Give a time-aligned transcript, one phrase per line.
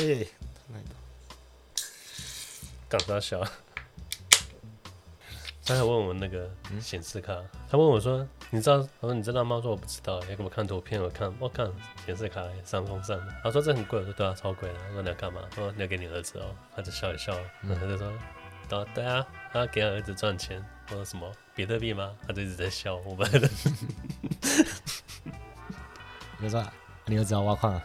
[0.00, 0.26] 哎，
[2.88, 3.40] 干啥小？
[5.66, 7.36] 他还问我那个显示卡，
[7.70, 11.70] 他问我说：“你知道？”我说：“你知道吗？”我说：“我不知道。”要给我看图片，我看，我看
[12.04, 13.32] 显示卡三风扇的。
[13.44, 17.32] 他说：“这很贵。”我说：“对啊，超贵的。”我说：“你要干嘛？”我说：“你要给你儿子哦。”他就笑一笑，
[17.62, 18.12] 然后他就说
[18.68, 21.30] ：“对对啊，他给他儿子赚钱。”我说：“什么？
[21.54, 22.96] 比特币吗？”他就一直在笑。
[22.96, 23.30] 我们，
[26.38, 26.66] 你说
[27.06, 27.82] 你儿子要挖矿啊？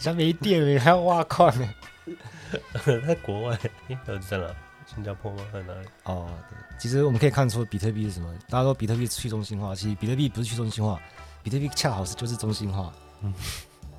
[0.00, 1.68] 像没电了，还要挖矿呢？
[3.06, 3.58] 在国外，
[4.06, 4.46] 儿子在哪？
[4.92, 5.38] 新加坡吗？
[5.52, 5.86] 在哪里？
[6.02, 8.28] 哦，对，其实我们可以看出比特币是什么。
[8.48, 11.00] 大家说比特币去中心化，其实比特币不是去中心化，
[11.44, 12.92] 比特币恰好是就是中心化。
[13.20, 13.32] 嗯，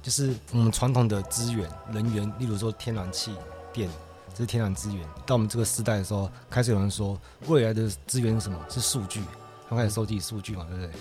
[0.02, 3.34] 就是我们传统的资源、能源，例如说天然气、
[3.72, 3.90] 电，
[4.34, 5.08] 这是天然资源。
[5.26, 8.60] 到我们这个时代的时候，开始有人说未来的资源是什么？
[8.70, 9.22] 是数据，
[9.70, 10.92] 他们开始收集数据嘛，对不对？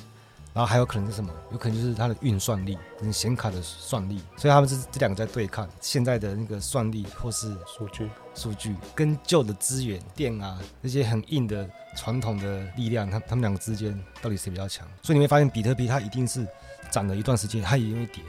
[0.53, 1.33] 然后还有可能是什么？
[1.53, 5.69] 有可能就是它的运算力，跟显卡的算力，所以他们是这两个在对抗。
[5.81, 14.87] 现在的那个算力或是数据，数据跟旧的资源电啊那些很硬的传统的力量，它他们两个之间到底谁比较强？
[15.03, 16.47] 所以你会发现，比特币它一定是
[16.91, 18.25] 涨了一段时间，它一定会跌，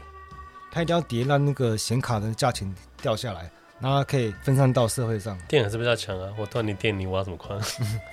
[0.70, 5.36] 它一定要跌，让那个显卡的价钱掉下来，然后它可以分散到社会上。
[5.48, 7.58] 电还是比较强啊，我断你电，你挖什么矿？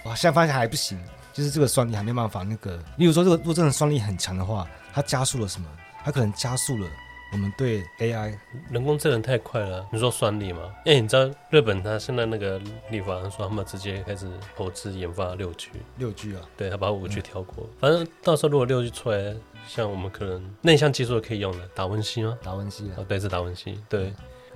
[0.05, 0.99] 哇，现在发现还不行。
[1.33, 5.67] 就是这个算力还没办法那个，例如说这个如果真的算力很强的话，它加速了什么？
[6.03, 6.87] 它可能加速了
[7.31, 8.35] 我们对 AI
[8.71, 9.85] 人工智能太快了。
[9.91, 10.61] 你说算力吗？
[10.85, 16.41] 哎，你知道日本它现在那个立法说他们直接开始投资研发六 G，六 G 啊？
[16.57, 17.65] 对，他把五 G 跳过。
[17.65, 19.35] 嗯、反正到时候如果六 G 出来，
[19.67, 22.35] 像我们可能内向技术可以用的达文西吗？
[22.41, 22.95] 达文西啊？
[22.97, 23.79] 哦，对，是达文西。
[23.87, 24.11] 对，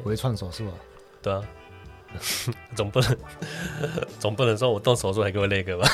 [0.05, 0.73] 微创手术啊？
[1.21, 1.43] 对啊，
[2.73, 3.17] 总不能
[4.17, 5.87] 总不能说我动手术还给我那个吧？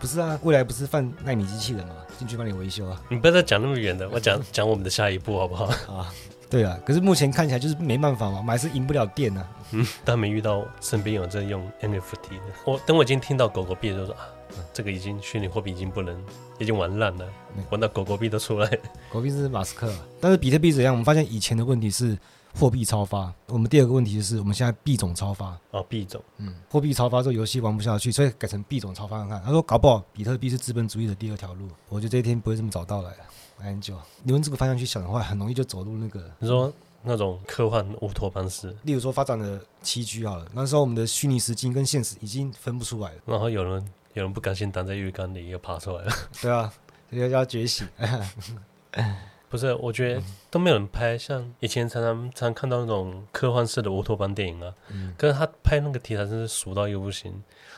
[0.00, 1.94] 不是啊，未来不是放奈米机器人吗？
[2.18, 3.00] 进去帮你维修啊！
[3.08, 5.64] 你不要再讲那么远的，我讲讲我们的下一步好不好？
[5.92, 6.12] 啊，
[6.50, 9.48] 对啊，可是目前看起来就是没办法嘛，还是赢不了电啊。
[9.72, 12.42] 嗯，但没遇到身边有在用 NFT 的。
[12.64, 14.26] 我等我已经听到狗狗币就说啊，
[14.72, 16.16] 这个已经虚拟货币已经不能，
[16.58, 17.26] 已经玩烂了，
[17.70, 18.78] 玩到狗狗币都出来。
[19.10, 20.94] 狗币是马斯克，但是比特币怎样？
[20.94, 22.16] 我们发现以前的问题是。
[22.58, 25.56] 货币超发，我们第二个问题就是我们现在币种超发。
[25.70, 29.40] 哦，币种，嗯，货币超发这个游戏玩不下去，所以改成币种超发看看。
[29.44, 33.12] 他说搞不好比特币是资本主义的第二条路，我觉得这一天不会这么早到来
[33.58, 33.96] 很久。
[34.24, 46.72] 你用这个方向去想的话，很容易就走入那个你说那种科幻乌托邦式，例如说发展的七 G 好了，那时候我们的虚拟实境跟现实已经分不出来了，然后有人有人不甘心待在浴缸里又爬出来了，对啊，
[47.10, 47.86] 要要觉醒。
[49.48, 54.74] 不是，我觉得都没有人拍，像以前常常常看到那种科幻式的乌托邦电影啊。
[54.88, 55.14] 嗯。
[55.16, 57.32] 可是他拍那个题材真是俗到又不行。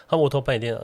[0.08, 0.76] 他乌托邦一定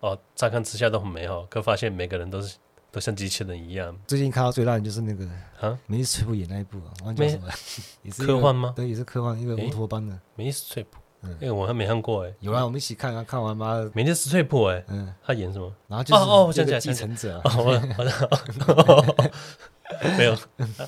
[0.00, 2.56] 哦，乍看之下都很美好，可发现每个人都是
[2.90, 3.96] 都像机器人一样。
[4.06, 5.26] 最近看到最烂的就是那个
[5.60, 7.54] 啊，梅丽史翠普演那一部啊，忘记什么了？
[8.02, 8.72] 也是科幻吗？
[8.76, 10.18] 对，也是科幻，一个乌托邦的。
[10.36, 12.34] 梅丽史翠普，嗯，哎，我还没看过哎。
[12.40, 13.90] 有啊，我们一起看啊，看完妈的。
[13.94, 15.72] 梅丽史翠普哎，嗯，他演什么？
[15.88, 17.40] 然后就是哦哦，我想起来，继承者。
[20.16, 20.36] 没有，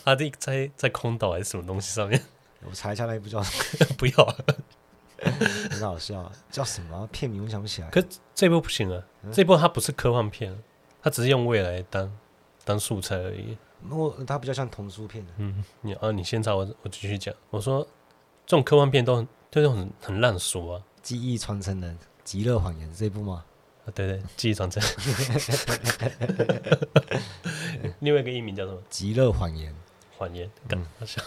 [0.05, 2.23] 他在在在空岛还是什么东西上面？
[2.65, 4.37] 我查一下那一部叫什么 不要，
[5.71, 7.43] 很好笑，叫什么片名？
[7.45, 7.89] 我想不起来。
[7.91, 8.03] 可
[8.35, 10.57] 这部不行啊，这部它不是科幻片，
[11.03, 12.11] 它只是用未来当
[12.65, 13.57] 当素材而已。
[13.89, 15.25] 我它比较像童书片。
[15.37, 17.33] 嗯，你啊，你先查我，我继续讲。
[17.51, 17.87] 我说
[18.45, 20.83] 这种科幻片都很就是很很烂俗啊。
[21.03, 23.45] 记忆传承人，极乐谎言这部吗？
[23.95, 24.83] 对对，记忆传承。
[28.01, 28.79] 另外一个艺名叫什么？
[28.91, 29.75] 极乐谎言。
[30.19, 31.23] 谎言，干嘛想？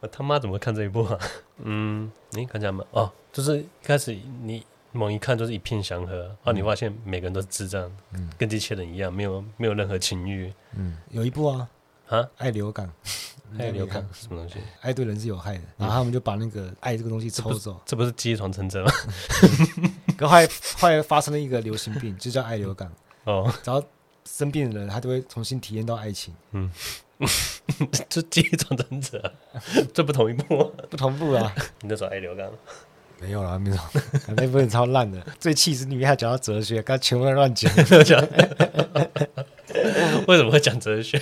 [0.00, 1.16] 我他妈怎么看这一部啊？
[1.62, 2.84] 嗯，你看见吗？
[2.90, 10.52] 哦，就是一开始你猛一看就是一片祥和，然后你发现每个人都是智障，嗯，跟机器人一样，没有没有任何情欲。
[10.74, 11.68] 嗯，有一部啊
[12.08, 12.92] 啊， 爱流感，
[13.58, 14.56] 爱流感什么东西？
[14.80, 18.90] 爱对人是有害的，然后他们就把那个爱这个东西抽走，这不是记忆传承者吗？
[20.16, 22.90] 可后来后来发生了一个流行病，就叫爱流感。
[23.24, 23.82] 哦，然后。
[24.28, 26.34] 生病的人，他就会重新体验到爱情。
[26.50, 26.68] 嗯，
[28.08, 29.32] 这记忆传承者，
[29.94, 31.54] 这不同一部，不同步啊。
[31.82, 32.50] 你在说爱流感？
[33.20, 33.76] 没有啦，没有。
[34.26, 37.72] 那部分超烂的，最气是里面还讲到哲学，刚全部在乱讲。
[40.26, 41.16] 为什么会讲哲学？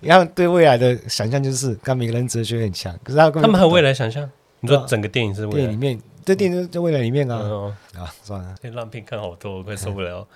[0.00, 4.30] 你看对未来的想象就是，刚每个人哲学很强，可是他他们还有未来想象。
[4.60, 7.36] 你说整个电影是未来电影里面，这电影在未来里面啊。
[7.96, 10.26] 啊，算了，烂片看好多，我快受不了。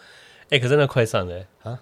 [0.50, 1.79] 哎，可是那快上了啊。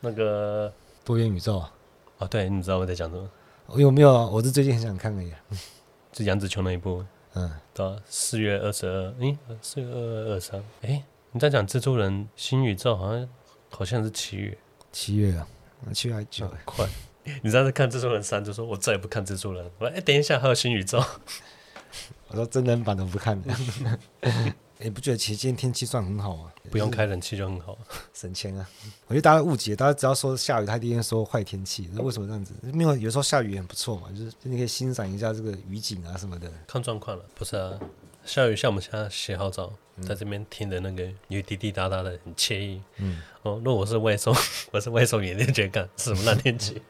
[0.00, 0.72] 那个
[1.04, 1.72] 多元宇宙啊，
[2.18, 3.28] 哦，对，你知道我在讲什么？
[3.66, 4.26] 我有没有啊？
[4.26, 5.36] 我是最近很想看的呀，
[6.12, 7.02] 是杨紫琼那一部，
[7.34, 13.28] 嗯，到四月二十二，诶，四月二二二三，哎，你在讲蜘蛛人新宇宙，好像
[13.70, 14.58] 好像是七月，
[14.92, 15.46] 七月啊，
[15.94, 16.86] 七月还久，快，
[17.42, 19.64] 你上次看蜘蛛人三就说，我再也不看蜘蛛人。
[19.78, 21.02] 我说，哎，等一下还有新宇宙。
[22.34, 23.40] 我说真人版都不看。
[24.78, 26.52] 你不觉得其实今天天气算很好吗？
[26.68, 27.78] 不用开冷气就很好，
[28.12, 28.68] 省钱啊！
[29.06, 32.52] 我觉得大家误解，大家只要说下雨，他第一天说坏天气，那为什么这样子？
[32.72, 36.50] 因为有时候下雨也很不错嘛，就是你可以欣赏一下这个雨景啊什么的。
[36.66, 37.78] 看状况了，不是啊？
[38.24, 39.72] 下雨像我们现在洗好澡，
[40.02, 42.82] 在这边听的那个雨滴滴答答的，很惬意。
[42.96, 44.34] 嗯，哦，如果我是外送，
[44.72, 46.82] 我是外送员，你觉得是什么烂天气？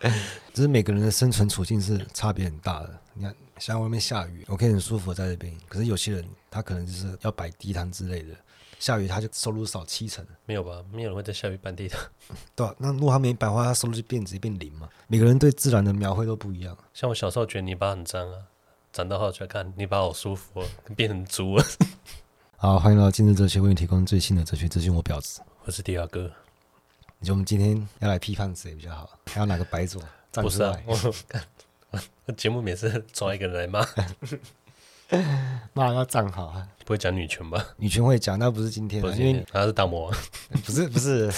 [0.52, 2.98] 只是每个人的生存处境是差别很大的。
[3.14, 5.52] 你看，像外面下雨，我可以很舒服在这边。
[5.68, 8.34] 可是有些人，他可能就是要摆地摊之类的，
[8.78, 10.24] 下雨他就收入少七成。
[10.44, 10.82] 没有吧？
[10.92, 12.00] 没有人会在下雨摆地摊。
[12.54, 14.88] 对啊，那如果他没摆的话，他收入就变直接变零嘛。
[15.06, 16.76] 每个人对自然的描绘都不一样。
[16.92, 18.38] 像我小时候觉得泥巴很脏啊，
[18.92, 20.62] 长大后觉得看泥巴好舒服，
[20.94, 21.64] 变成猪了。
[22.58, 24.94] 好，欢迎来到今日哲学，为你提供最新的哲学资讯。
[24.94, 26.30] 我表子，我是迪亚哥。
[27.18, 29.08] 你觉得我们今天要来批判谁比较好？
[29.26, 30.02] 还要哪个白左？
[30.32, 30.94] 不是啊，我
[32.26, 33.86] 看节目每次抓一个人来骂，
[35.72, 36.68] 骂要站好啊！
[36.84, 37.64] 不会讲女权吧？
[37.78, 40.18] 女权会讲，那不是今天，不是今天，因为他是大魔王，
[40.64, 41.32] 不是不是，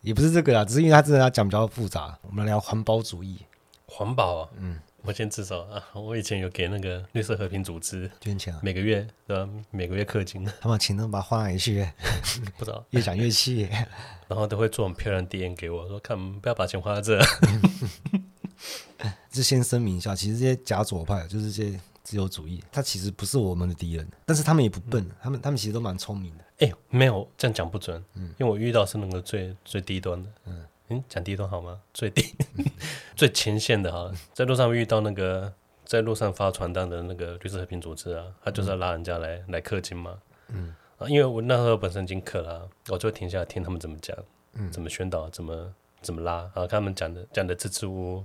[0.00, 2.18] 也不是这个啊，只是因为他真的要讲比较复杂。
[2.22, 3.38] 我们来聊环保主义，
[3.86, 4.80] 环保啊，嗯。
[5.06, 5.80] 我先自首啊！
[5.94, 9.48] 我以前有给那个绿色和平组织捐钱，每个月对吧？
[9.70, 11.88] 每个月氪金，他把钱都把它花哪里去？
[12.58, 13.68] 不知道， 越讲越气。
[14.26, 17.24] 然后都会做很漂亮的 DM 给我，说看不要把钱花在这。
[19.30, 26.44] 就先声明一下，其实这些假左派就是这些自由主义，他其实不是我们的敌人，但是他们也不笨，嗯、他们他们其实都蛮聪明的。
[26.58, 30.64] 哎、欸，没有这样讲不准，嗯，因为我遇到是那个最最低端的，嗯。
[30.88, 31.80] 嗯，讲第一段好吗？
[31.92, 32.34] 最低、
[33.16, 35.52] 最前线的哈，在路上遇到那个
[35.84, 40.18] 在路上发传单的那个绿色和平组织啊，他就是要拉人家来来氪金嘛。
[40.48, 44.16] 嗯啊，因为我那时候本身已经氪了，我就停下来听他们怎么讲，
[44.54, 48.24] 嗯，怎么宣导，怎么怎么拉，然后他们讲的讲的支支吾吾，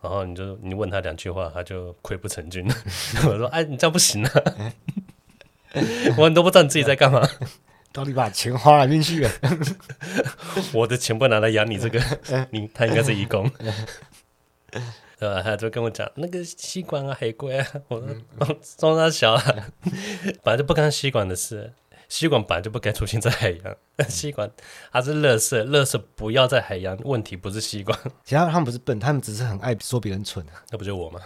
[0.00, 2.66] 然后你就你问他两句话，他就溃不成军。
[3.28, 4.32] 我说，哎，你这样不行啊！
[6.16, 7.20] 我你都不知道你自己在干嘛。
[7.92, 9.24] 到底把钱花哪边去？
[9.24, 9.30] 了？
[10.72, 12.00] 我的钱不拿来养你这个，
[12.52, 13.50] 你他应该是义工，
[15.18, 15.42] 对吧？
[15.42, 18.16] 他就跟我讲那个吸管啊，海龟啊，我说
[18.76, 19.42] 装他小啊，
[20.44, 21.72] 本来就不干吸管的事，
[22.08, 23.76] 吸管本来就不该出现在海洋，
[24.08, 24.48] 吸管
[24.92, 31.20] 它是垃圾，垃圾不要在海洋，问题不是吸管，其他他们不是笨，他们只是很爱说别人蠢，那不就我吗？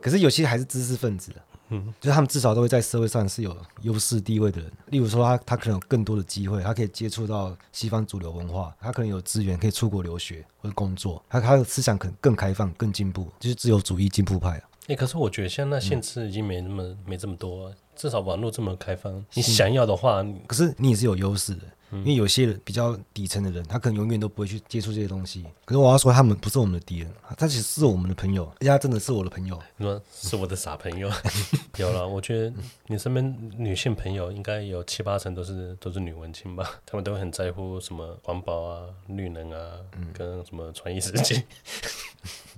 [0.00, 1.32] 可是有些还是知识分子。
[1.72, 4.70] 嗯，就是他们至少都会在社会上是有优势地位的人。
[4.90, 14.62] 例如说他，他他可能有更多的机会，他可以接触到西方主流文化，他可能有资源可以出国留学或者工作，他他的思想可能更开放、更进步，就是自由主义进步派啊。
[14.82, 21.62] 哎、欸，可是我觉得现在限制已经没那么、嗯、没这么多、啊，至少网络这么开放，你想要的话，可是你也是有优势的。
[21.92, 25.44] 因为有些人比较底层的人，他可能永远都不会去接触这些东西。
[25.64, 29.58] 可是我要说，他们不是我们的敌人，他其实是我们的朋友，人家真的是我的朋友。
[29.76, 31.10] 你说是我的傻朋友？
[31.76, 32.52] 有了，我觉得
[32.86, 36.80] 你身边女性朋友应该有七八成都是都是女文青吧？
[36.86, 39.72] 他们都会很在乎什么环保啊、绿能啊，
[40.14, 41.44] 跟什么传艺世界。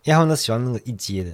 [0.03, 1.31] 因为他们都喜欢那个一阶的、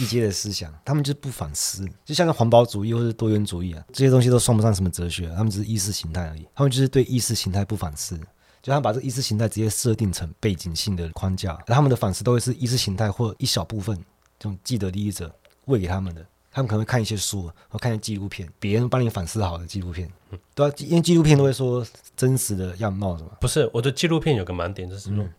[0.00, 6.46] 一阶的思想，他们就是不反思，就像个环保主义或者多元主义啊，这些东西都算不上什么哲学，他们只是意识形态而已。
[6.54, 8.16] 他们就是对意识形态不反思，
[8.62, 13.94] 就他们把这个意识形态直接设定成背景性的框架，而他们的反思都会是意识形态或一小部分
[14.38, 15.30] 这种既得利益者
[15.66, 16.24] 喂给他们的。
[16.50, 20.08] 他们可能会看一些书，或看一些纪录片，别人帮你反思好的纪录片，
[20.54, 21.84] 对啊，因为纪录片都会说
[22.16, 23.30] 真实的样貌，是吗？
[23.40, 25.32] 不是，我的纪录片有个盲点就是说，嗯、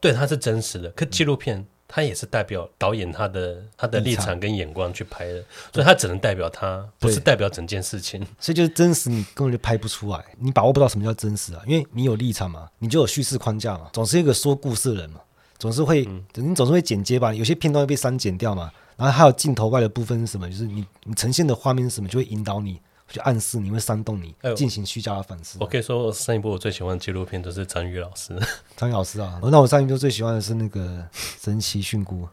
[0.00, 1.64] 对，它是真实的，可纪录片。
[1.94, 8.20] 他也是代表导演他的他的立场跟眼光去拍的，所以他只能代表他，不是代表整件事情。
[8.40, 15.20] 所以就是真实，你根本就拍不出来，你把握不到什么叫真实啊，因为你有立场嘛，你就有叙事框架嘛，总是一个说故事的人嘛，
[15.56, 22.80] 总是会，嗯、你总是会剪接吧，有些片段会被删减掉嘛，然后还有镜头外的部分是什么，就是你你呈现的画面是什么，就会引导你。
[23.08, 25.58] 就暗示你会煽动你进行虚假的反思。
[25.60, 28.36] 我可以说，上一部我最喜欢的纪录片都是张宇老师。
[28.76, 31.06] 张宇老师啊，那我上一部最喜欢的是那个
[31.40, 32.28] 神奇菌菇。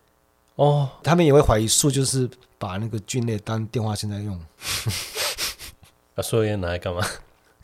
[0.55, 4.39] 哦，他们也会怀疑树就是把那个菌类当电话线在用。
[6.13, 7.05] 把 树叶拿来干嘛？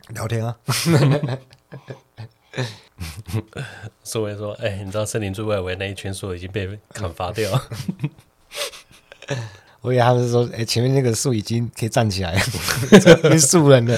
[0.08, 0.56] 聊天啊。
[4.02, 7.50] 树叶说：“哎、欸，你知道森林最外围那一圈树已经被砍伐掉。”
[9.80, 12.40] 我以为他们是说，哎、欸，前面那个树已经可以站起来了，
[13.22, 13.96] 变树人了。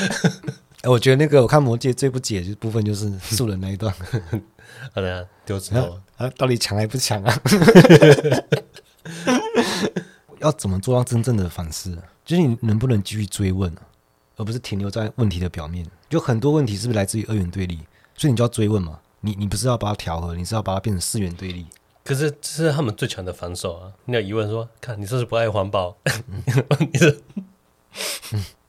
[0.83, 3.95] 哎，我觉得那个我看《魔戒》最不解的部分就是树人那一段。
[4.93, 7.41] 好的，丢石头啊，到底强还不强啊？
[10.41, 11.97] 要怎么做到真正的反思？
[12.25, 13.75] 就是你能不能继续追问，
[14.37, 15.87] 而不是停留在问题的表面？
[16.09, 17.79] 就很多问题是不是来自于二元对立？
[18.17, 18.99] 所以你就要追问嘛。
[19.23, 21.67] 你你不是要把它调和，你是要把它变成四元对立。
[22.05, 23.93] 可是这是他们最强的防守啊！
[24.07, 25.97] 你有疑问说，看你是不是不爱环保？
[26.93, 27.21] 你是。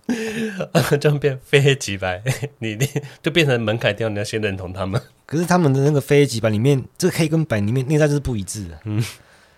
[0.99, 2.21] 这样变非黑即白，
[2.59, 2.85] 你你
[3.21, 5.01] 就变成门槛掉，你要先认同他们。
[5.25, 8.77] 可是他们的那个非黑即白里面，这个黑跟白里面内在就是不一致的。
[8.85, 9.01] 嗯，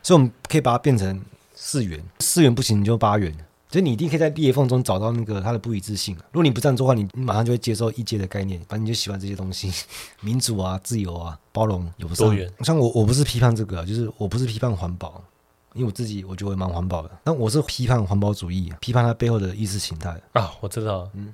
[0.04, 1.24] 所以我们可以把它变成
[1.56, 3.36] 四元，四元不行你就八元。
[3.74, 6.16] 所以你一定可以在裂缝中找到那个它的不一致性。
[6.32, 9.74] 如果你不这样做的话，你你马上就会接受异界的概念，反正你就喜欢这些东西，
[10.22, 12.48] 民主啊、自由啊、包容、有多元。
[12.60, 15.24] 像我，我不是批判这个，就是我不是批判环保。
[15.74, 20.54] 因为我自己我觉得蛮环保的，但我是批判环保主义，批判它背后的意识形态啊。
[20.62, 21.34] 我知道，嗯，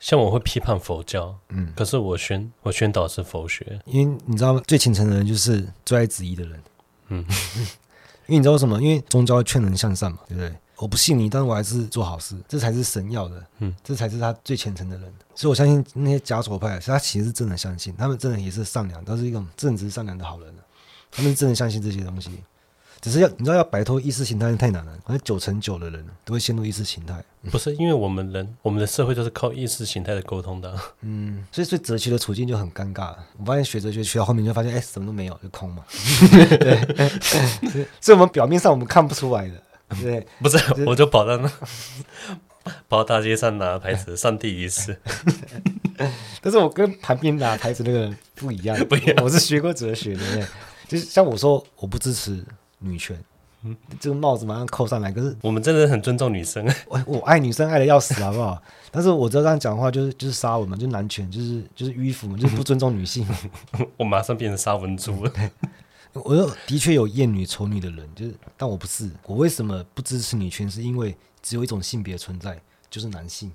[0.00, 6.60] 像我会批判佛教，嗯，可是我宣我宣导是佛学，因为你知道最虔诚的人就是最爱质疑的人，
[7.10, 7.24] 嗯，
[8.26, 8.82] 因为你知道为什么？
[8.82, 10.52] 因为宗教劝人向善嘛，对不对？
[10.78, 15.12] 我不信你，但是我还是做好事，这才是神要的，嗯，这才是他最虔诚的人。
[15.34, 20.54] 所以我相信那些假左派，他其实是真的相信，他们真的也是善良，都是一种正直善良的好人，
[21.10, 22.30] 他们是真的相信这些东西。
[22.98, 24.92] 只是要你知道，要摆脱意识形态太难了。
[25.04, 27.22] 好像九成九的人都会陷入意识形态。
[27.52, 30.76] 不是因为我们人，我们的社会都是靠意识形态的沟通的。
[31.02, 33.14] 嗯，所以所以哲学的处境就很尴尬。
[33.38, 35.84] 我发现学哲学学到后面就发现，哎，什么都没有，就空嘛。
[36.58, 39.54] 对， 所以我们表面上我们看不出来的。
[40.02, 41.48] 对， 不是，我就跑到那，
[42.88, 44.98] 跑到大街上拿牌子，上帝仪式。
[46.42, 49.16] 但是我跟旁边拿牌子那个人不一样，不一样。
[49.24, 50.48] 我是学过哲学的，
[50.88, 52.44] 就是像我说，我不支持。
[52.78, 53.18] 女权，
[53.62, 55.10] 嗯，这个帽子马上扣上来。
[55.10, 58.62] 可是我们真的很尊重女生，我我爱女生爱的要死，好不好？
[58.90, 63.26] 但是我知道这样讲的话就是就是杀文嘛，就是男权，就是就是迂腐嘛，就是不尊重女性。
[63.96, 65.32] 我马上变成杀文猪了。
[66.24, 69.10] 我说的确有厌女丑女的人，就是但我不是。
[69.24, 70.70] 我为什么不支持女权？
[70.70, 73.52] 是因为只有一种性别存在，就是男性。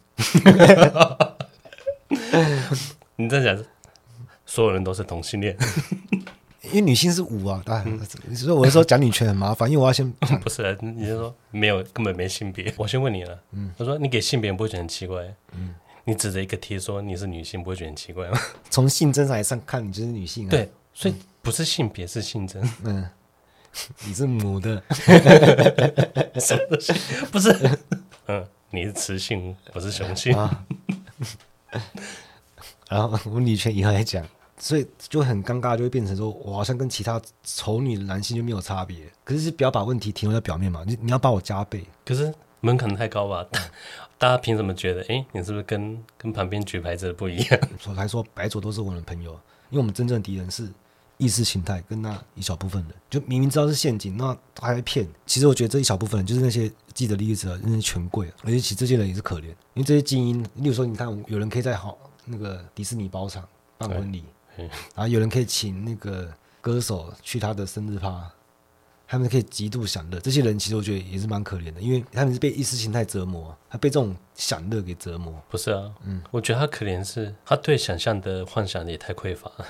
[3.15, 3.63] 你在讲
[4.45, 5.57] 所有人都是同性恋？
[6.63, 7.83] 因为女性是五啊，啊，
[8.35, 12.71] 所以我就说讲女权很麻烦，因为我要先不是，你就说没有，根本没性别。
[12.77, 15.73] 我先问你了，嗯，我说你给性别不会觉得很奇怪，嗯，
[16.05, 18.39] 你指着一个贴说你是女性，不会觉得很奇怪吗？
[18.69, 20.51] 从性征上来上看，你就是女性啊。
[20.51, 22.61] 对，所以不是性别，是性征。
[22.83, 23.09] 嗯，
[24.05, 26.93] 你是母的，什么东西？
[27.31, 27.79] 不是，
[28.27, 30.35] 嗯，你是雌性，我是雄性。
[30.37, 30.65] 啊
[32.89, 34.25] 然后我们女权以后来讲。
[34.63, 39.11] 所以就很尴尬，就会变成说，我好像跟其他丑女的男性就没有差别。
[39.23, 41.83] 可是，是不要把问题停留在表面嘛，你你要把我加倍。
[42.05, 43.43] 可是门槛太高吧？
[44.19, 47.59] 大家凭什么觉得，哎、欸，你是不是跟跟旁边举牌子的不一样？
[47.79, 49.31] 所以还说白左都是我的朋友，
[49.71, 50.69] 因为我们真正的敌人是
[51.21, 55.07] 意识形态跟那一小部分人，就明明知道是陷阱，那他还会骗。
[55.27, 63.47] 其实我觉得这一小部分人就是那些既得利益者，那些权贵，而且其实这些人也是可怜，因为这些精英，例如说，你看有人可以在好那个迪士尼包场
[63.77, 64.25] 办婚礼。
[64.95, 68.29] 然后有人可以请那个歌手去他的生日趴，
[69.07, 70.19] 他们可以极度享乐。
[70.19, 75.33] 这些人其实我觉得也是蛮可怜的，因为他们是被意识形态折磨，他被这种享乐给折磨。
[75.49, 79.65] 不是啊，嗯，我觉得他可怜是他对想象的幻想也太匮乏了，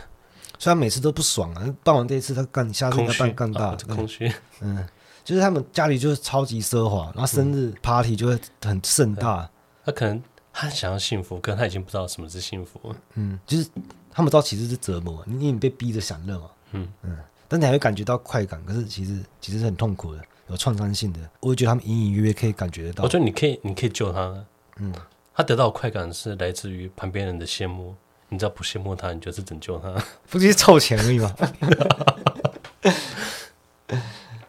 [0.61, 1.75] 所以他每次都不爽啊。
[1.83, 4.31] 办完这一次他干，下次应该办更大，空虚。
[4.59, 4.87] 嗯，
[5.23, 9.49] 就是他们家里就是超级奢华，然后生日 party 就会很盛大。
[9.83, 10.21] 他可能
[10.53, 12.95] 他想要幸福，可他已经不知道什么是幸福了。
[13.15, 13.67] 嗯，就是。
[14.13, 21.19] 他们知道其实是折磨，因为你被逼着享乐嘛，嗯嗯，但你还会感觉到快感，可是其实其实是很痛苦的，有创伤性的。
[21.39, 23.05] 我会觉得他们隐隐约约可以感觉得到。
[23.05, 24.45] 我觉得你可以，你可以救他，
[24.79, 24.93] 嗯，
[25.33, 27.95] 他得到快感是来自于旁边人的羡慕，
[28.31, 29.93] 你只要不羡慕他，你就是拯救他，
[30.29, 31.31] 不就是凑钱而已吗？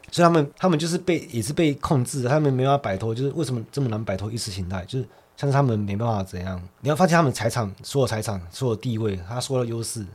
[0.09, 5.07] 所以他们他们就是被也是被控制，他们没办法摆脱，就是为什么这么难摆脱意识形态，就是。
[5.35, 10.05] 像是他们没办法怎样，你要发现他们财产，所有财产，所有地位，他说的优势，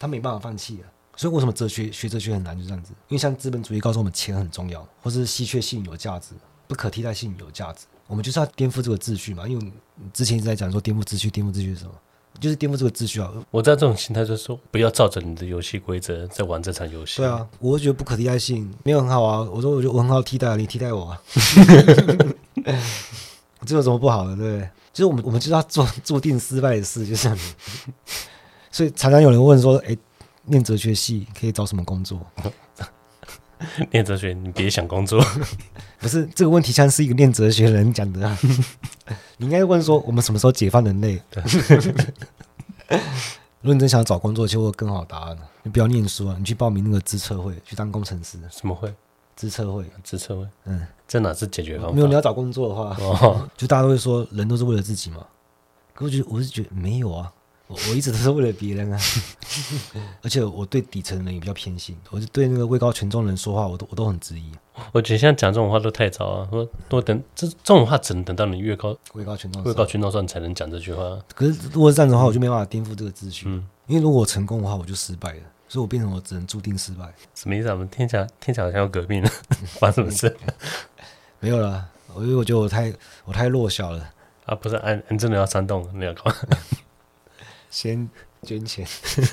[0.00, 0.84] 他没办法放弃啊。
[1.14, 2.90] 所以为什么哲学学哲学很难，就这样子？
[3.06, 6.34] 因为像资本主义告诉我们钱很重要，或是稀缺性有价值，
[6.66, 7.86] 不可替代性有价值。
[8.08, 9.46] 我们就是要颠覆这个秩序嘛。
[9.46, 9.72] 因为
[10.12, 11.92] 之前一直在讲说颠覆秩序，颠覆秩序是什么？
[12.40, 13.32] 就是颠覆这个秩序啊。
[13.50, 17.18] 我在这种心态就是说，不要照着你的游戏规则在玩这场游戏。
[17.18, 19.48] 对啊，我觉得不可替代性没有很好啊。
[19.52, 21.22] 我说我觉得我很好替代啊，你替代我啊。
[23.66, 24.36] 这有什么不好的？
[24.36, 24.68] 对不对？
[24.92, 27.34] 就是我们，我们就是要做注定失败的事，就是。
[28.70, 29.96] 所以常常有人问说：“哎，
[30.46, 32.18] 念哲学系可以找什么工作？”
[33.92, 35.24] 念哲学，你别想工作。
[36.00, 38.38] 不是这个问题，像是一个念哲学的人讲的啊。
[39.38, 41.20] 你应该问说：“我们什么时候解放人类？”
[43.60, 45.38] 如果你真想要找工作，其实我有更好答案。
[45.62, 48.38] 你不要念书啊，你去报名那个资测会，去当工程师。
[48.50, 48.92] 什么会？
[49.34, 51.92] 资测会，资测会，嗯，这哪是解决方法？
[51.92, 55.26] 没有，你要找工作的话，哦，就大家都会说人都是为了自己嘛。
[55.92, 57.32] 可我觉得我是觉得没有啊，
[57.88, 58.98] 我一直都是为了别人啊，
[60.22, 64.50] 而且我对底层人也比较偏心，我就对那个位高权重的人说话，我都我都很质疑。
[64.92, 71.18] 我觉得现在讲这种话都太早了，说多等这这种话只能等到你越高位高权重、位高权重的时候你才能讲这句话。
[71.34, 73.46] 可是如果是这样的话，我就没办法颠覆这个秩序。
[73.48, 77.12] 嗯，因为如果我成功的话，我就失败了，所以我变成我只能注定失败。
[77.34, 77.68] 什么意思？
[77.68, 79.30] 我们听起来听起来好像要革命了，
[79.78, 80.36] 发生什么事？
[81.38, 82.92] 没有了，我因为我觉得我太
[83.24, 84.10] 我太弱小了
[84.46, 84.54] 啊！
[84.56, 86.24] 不是，俺俺真的要煽动，没有搞。
[87.74, 88.08] 先
[88.46, 88.86] 捐钱，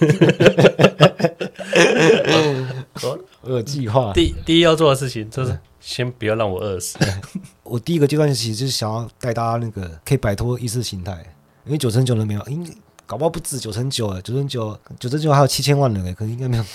[3.03, 4.11] 我我有计划。
[4.13, 6.97] 第第一要做的事情就是先不要让我饿死。
[7.61, 11.23] 我第一个阶段其实就是想要带大家那个可以摆脱意识形态，
[11.65, 12.71] 因为九成九人没有，应该
[13.05, 16.65] 搞不好不止九成九了，九成九九成九还有七千万人哎，可能应该没有。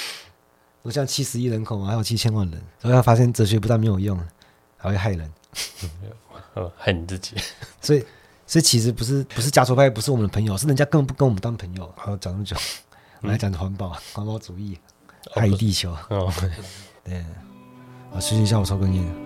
[0.80, 4.18] 我像七十亿人口嘛，还有七千万人，所以他发现哲学不但没有用，
[4.78, 5.30] 还会害人，
[6.78, 7.36] 害你自己。
[7.82, 8.02] 所以。
[8.46, 11.92] 所以其实不是不是加州派，不是我们的朋友，是人家根本不跟我们当朋友。
[11.96, 12.56] 好，讲那么久，
[13.20, 14.78] 我们来讲环保、环保主义，
[15.34, 15.90] 爱地球。
[16.08, 16.32] 哦，
[17.04, 17.18] 对，
[18.12, 19.25] 啊休息一下，我抽根烟。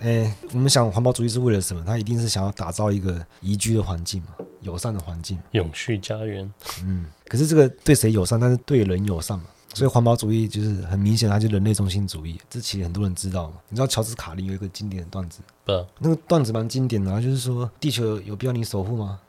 [0.00, 1.84] 哎、欸，我们想环保主义是为了什么？
[1.84, 4.28] 他一定是想要打造一个宜居的环境嘛，
[4.62, 6.50] 友善的环境，永续家园。
[6.82, 8.40] 嗯，可是这个对谁友善？
[8.40, 9.44] 但是对人友善嘛。
[9.74, 12.40] 所以环保主义就是很明显，它就是人类中心主义。
[12.48, 13.56] 这其实很多人知道嘛。
[13.68, 15.40] 你知道乔治卡林有一个经典的段子？
[15.64, 19.20] 不，那个段子蛮经典的，啊，就是说地球有必要你守护吗？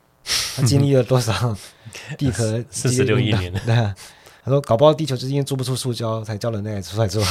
[0.55, 1.55] 他经历了多少
[2.17, 3.51] 地壳四十六亿年？
[3.65, 3.93] 对啊，
[4.43, 7.21] 他说搞不好地球就是因为做不出塑胶，才叫人类出来做。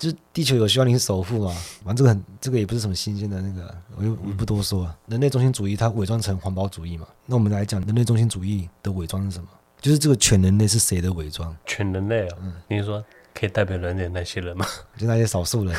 [0.00, 1.54] 就是地球有需要你守护嘛？
[1.84, 4.96] 反正这个很，这个也不是什么新鲜的那个，我就我不多说了。
[5.08, 7.06] 人类中心主义它伪装成环保主义嘛？
[7.26, 9.48] 那我们来讲人类中心主义的伪装是什么？
[9.78, 11.54] 就是这个全人类是谁的伪装？
[11.66, 12.42] 全人类啊、哦？
[12.44, 14.64] 嗯，你说可以代表人类那些人吗？
[14.96, 15.76] 就那些少数人。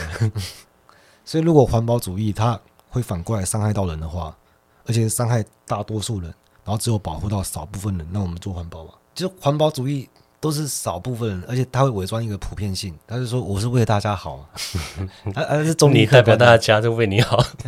[1.26, 4.38] 所以如果环保主义它会反过来伤害到人的话，
[4.86, 6.32] 而且伤害大多数人，
[6.64, 8.92] 然后只有保护到少部分人，那我们做环保嘛？
[9.16, 10.08] 就是环保主义。
[10.42, 14.50] 都是少部分人，而且他会伪装一个普遍性，他就说我是为了大家好，
[15.36, 17.38] 而而是中立，你代表大家就为你好，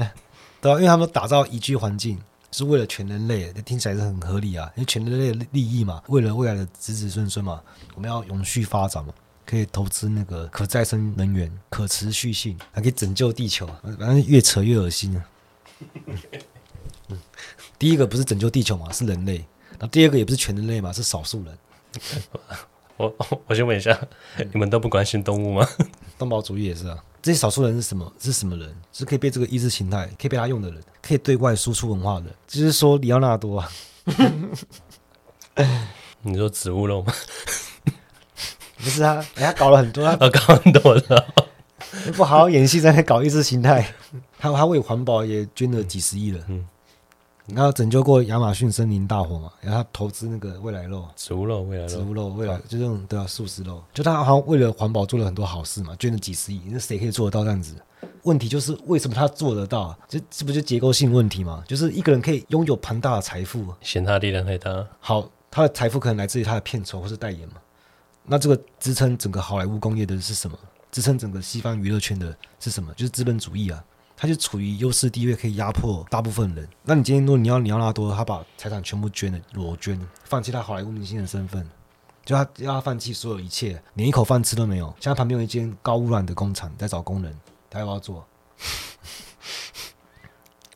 [0.60, 2.20] 对啊，因为他们打造宜居环境
[2.52, 7.62] 是为了全人类，听起来是很合理啊，因为全人类的利益嘛，为了未来的子子孙孙嘛，
[7.94, 9.14] 我们要永续发展嘛，
[9.46, 15.24] 可以投资那个可再生能源、可持续性，还可以拯救地球，反正越扯越恶心啊。
[17.78, 19.38] 第一个不是拯救地球嘛，是人类，
[19.74, 21.56] 然后第二个也不是全人类嘛，是少数人。
[22.98, 23.14] 我
[23.48, 24.00] 我先问一下，
[24.52, 25.68] 你们都不关心动物吗？
[26.18, 26.98] 动保主义也是啊。
[27.22, 28.12] 这些少数人是什么？
[28.20, 28.76] 是什么人？
[28.92, 32.36] 是可以被这个意识形态可以被他用的人，可以对外输出文化的人。
[32.48, 33.70] 就是说，里奥纳多啊，
[36.22, 37.14] 你说植物肉吗？
[38.78, 41.26] 不是啊，人家搞了很多，啊搞很多的，
[42.16, 43.94] 不好好演戏，在那搞意识形态。
[44.38, 46.44] 他他为环保也捐了几十亿了。
[46.50, 46.68] 嗯。
[47.48, 49.52] 然后拯救过亚马逊森林大火嘛？
[49.60, 53.84] 然后他投资那个未来肉，植物肉，未来肉，植物肉，未来就这种对啊，素食肉。
[53.94, 56.62] 就他好像为了环保做了很多好事嘛，捐了几十亿。
[56.68, 57.76] 那谁可以做得到这样子？
[58.24, 59.98] 问题就是为什么他做得到？
[60.08, 61.64] 这这不就结构性问题吗？
[61.68, 64.88] 就是一个人可以拥有庞大的财富，嫌他力量太大。
[65.02, 67.56] 好，他的财富可能来自于他的片酬或是代言嘛？
[68.26, 70.58] 那这个支撑整个好莱坞工业的是什么？
[70.92, 72.94] 支撑整个西方娱乐圈的是什么？
[72.94, 73.84] 就是资本主义啊。
[74.16, 76.68] 他就处于优势地位，可以压迫大部分人。
[76.84, 81.68] 那你今天如果你要你要拉多，他把财产全部捐了，裸捐，放弃他好莱坞明星的身份，
[82.24, 84.88] 就他要他放弃所有一切，连一口饭吃都没有。
[85.00, 87.36] 现在旁边有一间高污染的工厂在找工人，
[87.70, 88.26] 他要不要做？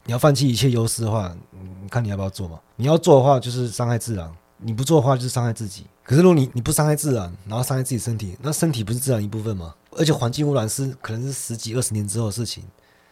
[0.03, 1.35] 你要放弃一切优势的话，
[1.81, 2.59] 你看你要不要做嘛？
[2.75, 5.85] 你要做的话，就是伤害自然；你不做的话，就是伤害自己。
[6.01, 9.75] 可是如果你你不伤害自然，然后伤害自己身体，那身体不是自然一部分吗？
[9.91, 12.63] 而且环境污染是可能是十几二十年之后的事情。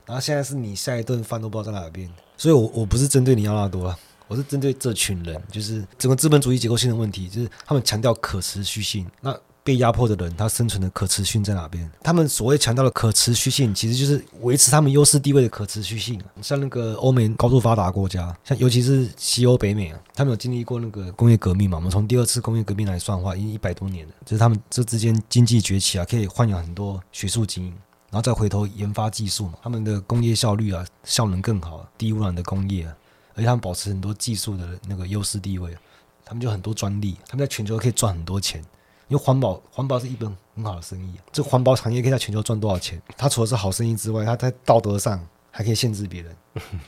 [0.06, 11.90] 然后现在是你下一顿饭都不知道在哪边，所以我我不是针对你要拉多啊，我是针对这群人，就是整个资本主义结构性的问题，就是他们强调可持续性，那被压迫的人他生存的可持续性在哪边？
[12.04, 16.22] 他们所谓强调的可持续性，其实就是维持他们优势地位的可持续性。
[16.40, 21.78] 像那个欧美高度发达国家，像尤其是西欧北美啊，他们有经历过那个工业革命嘛？
[21.78, 27.74] 我们从第二次工业革命来算的话，已经一百多年了，就是他们这之间经济崛起啊，可以豢养很多学术精英。
[28.16, 32.96] 然后再回头研发技术嘛，他们的工业效率啊，效能更好，低污染的工业啊，
[33.34, 35.76] 而且他们保持很多技术的那个优势地位，
[36.24, 38.62] 他们就很多专利，他们在全球可以赚很多钱，
[39.10, 43.02] 因为环保环保是一本很好的生意，这环保产业可以在全球赚多少钱？
[43.18, 45.20] 它除了是好生意之外，它在道德上
[45.52, 46.34] 还可以限制别人，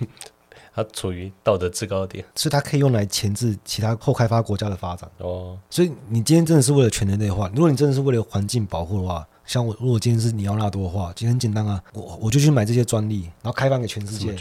[0.74, 5.12] 它处于道德制高点，所以它可以用来钳制其他后开发国家的发展。
[5.18, 9.28] 哦，所以你今天真的是为了全人类化，如果你真的是为了环境保护的话。
[9.48, 14.36] 像我，如果今天是里奥纳多的话，其实很简单啊，我我就去买这些专利，然后开放给全世界。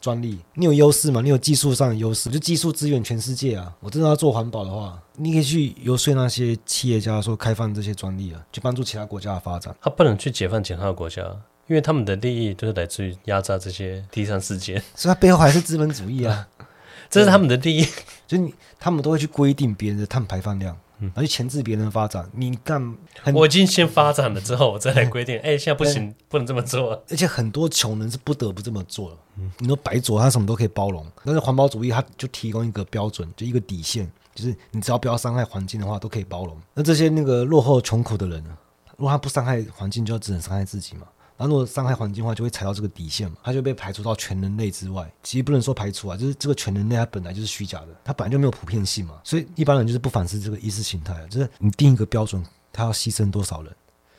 [0.00, 1.20] 专利，你有优势嘛？
[1.20, 3.72] 你有技术上的优势，就技术支援全世界啊！
[3.78, 9.72] 我真的要做环保的话，你可以去游说那些企业家说开放这些专利啊，去帮助其他国家的发展。
[9.80, 11.22] 他不能去解放其他的国家，
[11.68, 16.48] 因为他们的利益都是来自于压榨这些第三世界，所以他背后还是资本主义啊，
[17.08, 17.86] 这是他们的利益，
[18.26, 20.76] 就是你他们都会去规定别人的碳排放量。
[21.08, 22.96] 然后去钳制别人的发展，你干？
[23.34, 25.38] 我已经先发展了之后，我再来规定。
[25.40, 26.92] 哎，现在不行，不能这么做。
[27.10, 29.16] 而且很多穷人是不得不这么做的。
[29.58, 36.56] 你说白左，他什么都可以包容，但是环保主义他就提供一个标准，就一个底线，就是你只要不要伤害环境的话，都可以包容。
[36.74, 38.50] 那这些那个落后穷苦的人呢？
[38.96, 41.06] 如果他不伤害环境，就要只能伤害自己嘛。
[41.42, 45.12] 然后如果伤害环境的话，就会踩到这个底线嘛，他就被排除到全人类之外。
[45.24, 49.20] 其实不能说排除啊，就是这个全人类它本来就是虚假的，它本来就没有普遍性嘛。
[49.24, 52.40] 所以一般人就是不反思这个意识形态，就是你定一个标准，
[52.72, 53.74] 他要牺牲多少人？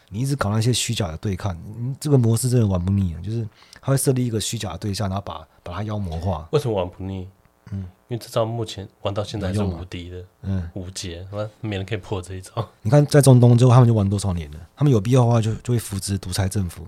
[0.10, 3.22] 你一直搞那些虚假的对抗，你这个模式真的玩不腻啊。
[3.22, 3.48] 就是
[3.82, 6.46] 他会设立一个虚假的对象，然后把把它妖魔化。
[6.52, 7.26] 为什么玩不腻？
[7.72, 12.70] 嗯，因为这招目前玩到现在还是无敌的，嗯，无解，那没人可以破这一招。
[12.82, 14.60] 你看在中东之后，他们就玩多少年了？
[14.76, 16.86] 他们有必要的话就，就就会扶植独裁政府。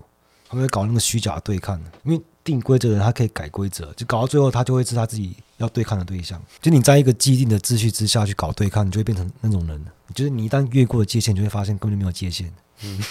[0.48, 6.40] 他们会搞那个虚假的对抗，因为定规则的人他可以改规则，就搞到最后他就会是他自己要对抗的对象。
[6.60, 9.84] 就你在一个既定的秩序之下去搞对抗，你就会变成那种人。
[10.14, 12.52] 就是你一旦越过了界限，你就会发现根本就没有界限。
[12.84, 13.02] 嗯，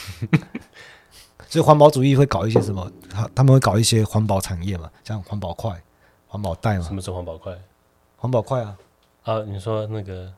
[1.49, 2.89] 所以环保主义会搞一些什么？
[3.09, 5.81] 他他们会搞一些环保产业嘛，像环保筷、
[6.27, 6.83] 环保袋嘛。
[6.85, 7.51] 什么是环保筷？
[8.15, 8.77] 环保筷啊！
[9.23, 10.31] 啊，你说那个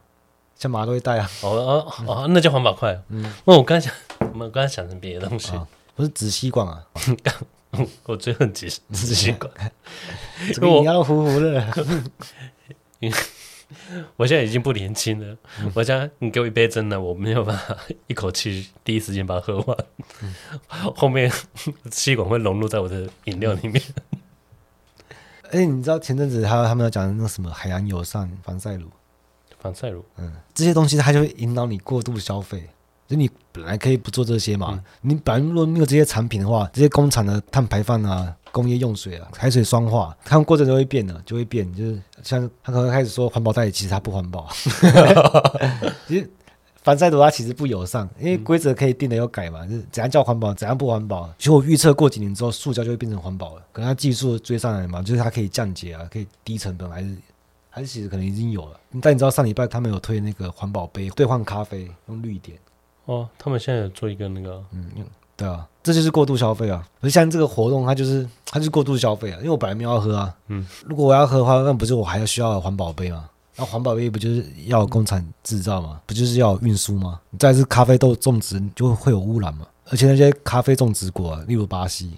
[0.55, 1.29] 像麻豆袋啊？
[1.43, 2.99] 哦哦哦，那叫环保筷。
[3.09, 3.95] 嗯，那我刚才想，
[4.31, 5.51] 我们刚才想成别的东西。
[5.51, 6.85] 哦不是纸吸管啊！
[8.05, 9.51] 我最恨纸纸吸管，
[10.53, 11.67] 这个你要糊糊的。
[14.15, 19.77] 我现在已经不年轻了，嗯、我想你给我一杯真的，我没有办法一口气第一时间把它喝完。
[20.21, 20.35] 嗯、
[20.95, 21.31] 后面
[21.91, 23.83] 吸管会融入在我的饮料里面。
[25.49, 28.87] 哎、欸，你知道前阵子他他们要讲的那个什么海洋友善防晒乳？
[29.59, 32.69] 防晒乳，嗯，这些东西它就会引导你过度消费。
[33.07, 41.73] 就你本来可以不做这些嘛，嗯、你本来如果没有这些产品的话，这些工厂的碳排放啊、工业用水啊、海水酸化，他们过程都会变的，就会变。
[41.73, 44.49] 就是像他可能开始说环保袋，其实它不环保。
[46.05, 46.29] 其实
[46.83, 51.29] 防晒乳它其实不友善，因为规则可以定的要改嘛，就是怎样叫环保，怎样不环保。
[51.37, 57.17] 其实我预测过几年之后，塑胶就会变成环保了，可能它技术追上来嘛，就是它可以降解啊，可以低成本，还是
[57.69, 58.79] 还是其实可能已经有了。
[59.01, 62.57] 但你知道上礼拜他们有推那个环保杯兑换咖啡，用绿点。
[63.07, 64.85] 哦，他们现在有做一个那个，嗯，
[65.35, 66.87] 对啊，这就是过度消费啊。
[67.01, 69.37] 而像这个活动，它就是它就是过度消费啊。
[69.39, 73.29] 因为我本来没有要喝啊，嗯，如果我要喝的话，那不是我还要需要环保杯吗？
[73.55, 75.99] 那环保杯不就是要工厂制造吗？
[76.05, 77.19] 不就是要运输吗？
[77.39, 79.65] 再是咖啡豆种植就会有污染嘛。
[79.89, 82.11] 而且那些咖啡种植国啊，例如巴西，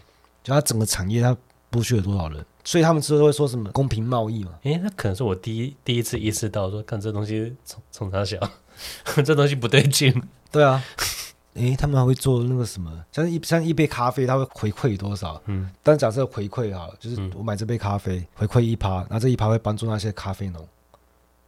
[0.44, 1.36] 就它整个产业它
[1.72, 2.44] 剥削了多少人？
[2.64, 4.52] 所以他们之后会说什么公平贸易嘛？
[4.64, 8.40] 诶，那可能是我第一第一次意识到说，看这东西从从哪想，
[9.24, 10.12] 这东西不对劲。
[10.52, 10.84] 对啊，
[11.56, 15.42] 诶，他们还会做那个什么，像一像一杯咖啡，他会回馈多少？
[15.46, 20.66] 嗯，但假设回馈好了，就是我买这杯咖啡回馈一趴，那这一趴会帮助那些咖啡农。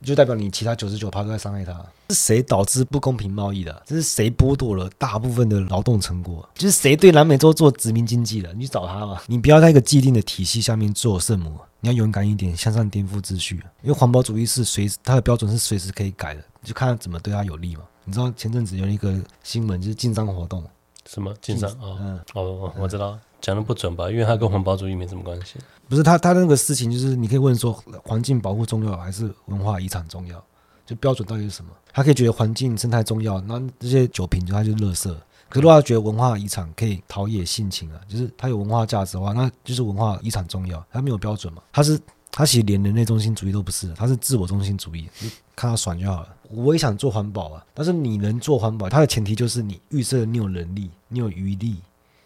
[0.04, 1.74] 就代表你其他九十九趴都在伤害他，
[2.10, 3.84] 是谁导致不公平贸易的？
[3.86, 6.50] 这是谁剥夺了大部分的劳动成果？
[6.56, 8.52] 就是谁对南美洲做殖民经济的？
[8.56, 9.22] 你去找他嘛！
[9.28, 13.64] 你不要在一个既定的体系下面做圣母，你要勇敢一点，向上颠覆秩序。
[13.84, 17.84] 因为环保主义是随它的标准是随时可以改的，就看他怎么对他有利嘛。
[18.12, 20.62] 你知道前阵子有一个新闻，就是禁商活动，
[21.08, 21.70] 什么禁商？
[21.80, 23.18] 哦，嗯、哦，我知道。
[23.40, 24.12] 讲的不准吧？
[24.12, 25.58] 因为它跟环保主义没什么关系。
[25.88, 27.72] 不是他，他那个事情就是你可以问说，
[28.04, 30.44] 环境保护重要还是文化遗产重要？
[30.86, 31.72] 就标准到底是什么？
[31.94, 35.08] 他可以觉得环境生态重要，那这些酒瓶就它就是垃圾。
[35.48, 40.86] 可是如果他觉得文化遗产可以陶冶性情啊，就是它有文化价值的话，那就是文化遗产重要。
[40.92, 41.64] 它没有标准嘛？
[41.72, 41.98] 它是
[42.32, 46.36] 他其实连人类中心主义都不是，他是自我中心主义，就看他爽就好了。
[46.50, 51.78] 我也想做环保啊，但是你能做环保，它的前提就是你预设你有能力，你有余力。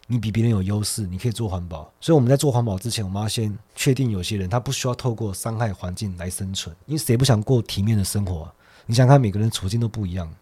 [0.08, 1.92] 你比别人有优势，你可以做环保。
[2.00, 6.72] 所以我们在做环保之前，我们要先确定有些人他不需要透过伤害环境来生存。
[6.86, 8.54] 因为谁不想过体面的生活啊？
[8.86, 10.32] 你想看每个人处境都不一样。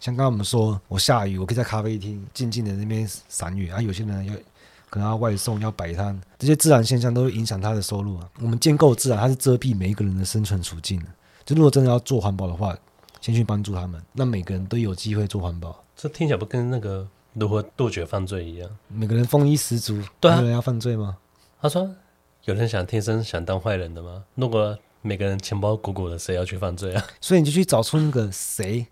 [0.00, 3.80] 像刚刚我们说，我下雨，我可以在咖啡厅静静的那边赏雨啊。
[3.80, 4.34] 有些人要
[4.96, 8.26] 可能要外送，要摆摊，这些自然现象都会影响他的收入啊。
[8.40, 11.06] 我们建构自然，它是遮蔽每一个人的生存处境的。
[11.44, 12.74] 就如果真的要做环保的话，
[13.20, 15.84] 先去帮助他们，那每个人都有机会做环保。
[15.94, 17.06] 这听起来不跟那个？
[17.34, 18.70] 如何杜绝犯罪一样？
[18.88, 21.18] 每个人丰衣十足，对啊，有人要犯罪吗？
[21.60, 21.94] 他说
[22.46, 24.24] ：“有人想天生想当坏人的吗？
[24.36, 27.04] 如果每个人钱包鼓鼓的，谁要去犯罪啊？
[27.20, 28.86] 所以你就去找出那个谁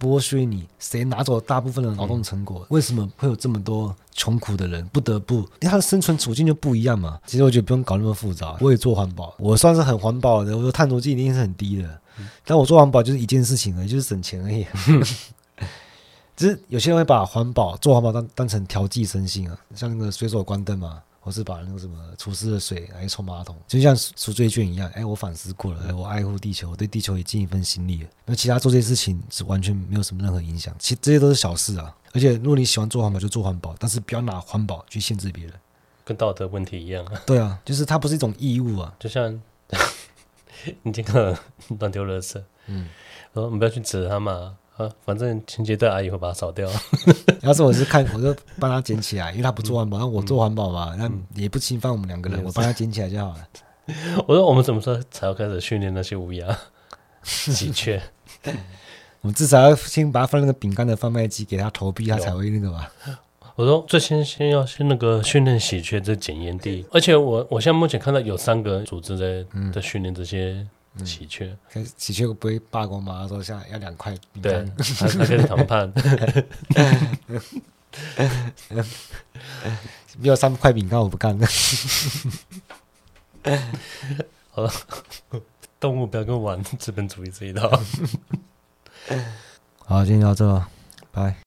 [0.00, 2.66] 剥削你，谁拿走大部分的劳动成果？
[2.70, 5.34] 为什么会有这么多穷苦的人不得不？
[5.34, 7.20] 因为他的生存处境就不一样嘛。
[7.26, 8.56] 其实我觉得不用搞那么复杂。
[8.60, 12.00] 我也做环保，我算是很环保的，我的碳足迹一定是很低的。
[12.44, 14.66] 但我做环保就是一件事情而已，就是省钱而已。
[16.36, 20.98] ”只是有些人会把环保做环保当当成调剂身心啊，像那个随手关灯嘛，
[21.30, 24.90] 或是把那个什么厨师的水来冲马桶，就像赎罪券一样。
[24.96, 28.08] 哎，我反思过了，哎，我爱护地球，我对地球也尽一份心力了。
[28.26, 31.94] 那其他做这些事情是完全没有什么任何影响，其实这些都是小事啊。
[32.12, 35.54] 而且如果你喜欢做环保就做环保，但是不要拿环保去限制别人，
[36.04, 37.22] 跟道德问题一样啊。
[37.24, 39.40] 对啊，就是它不是一种义务啊，就像
[40.82, 41.38] 你这个
[41.78, 42.88] 乱丢垃圾，嗯，
[43.34, 44.56] 我说你不要去指他嘛。
[45.04, 46.68] 反正清洁队阿姨会把它扫掉。
[47.42, 53.48] 要是我是看，我就帮他捡起来，因为他不做环保，那、嗯、我做环保嘛，那、嗯、也不侵犯我们两个人，嗯、我帮他捡起来就好了。
[54.28, 56.56] 我说我们什么时候才要开始训练那些乌鸦？
[57.22, 58.00] 喜鹊，
[59.22, 62.90] 我们至少要先把它放那个饼干的贩卖机，给它投币，他才会那个吧。
[63.56, 70.66] 我说最先先要先那个训练喜鹊这检验地，而且我我现在目前看到有三个组织在、嗯、在训练这些。
[71.04, 71.56] 喜鹊，
[71.96, 73.20] 喜鹊不会罢工吗？
[73.22, 74.66] 他说现在要两块饼干，
[75.46, 75.92] 谈判，
[80.18, 81.46] 没有三块饼干我不干了。
[84.50, 84.72] 好了，
[85.78, 87.70] 动物不要跟我玩资本主义这一套。
[89.86, 90.64] 好，今天到这，
[91.12, 91.36] 拜。